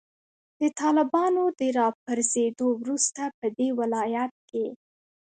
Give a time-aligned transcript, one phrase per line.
[0.59, 4.65] د طالبانو د راپرزیدو وروسته پدې ولایت کې